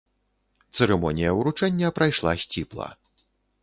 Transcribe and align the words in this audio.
Цырымонія 0.77 1.35
ўручэння 1.41 1.95
прайшла 2.01 2.37
сціпла. 2.45 2.95